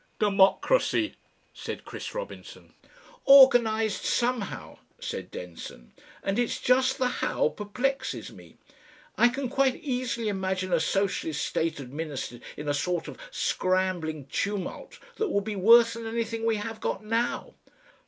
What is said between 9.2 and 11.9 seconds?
can quite easily imagine a socialist state